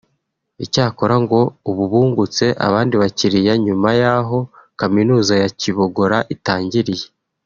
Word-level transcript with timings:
Icyakora 0.63 1.15
ngo 1.23 1.39
ubu 1.69 1.83
bungutse 1.91 2.45
abandi 2.67 2.93
bakiriya 3.01 3.53
nyuma 3.65 3.89
yaho 4.01 4.37
kaminuza 4.79 5.33
ya 5.41 5.49
Kibogora 5.59 6.17
itangiriye 6.35 7.07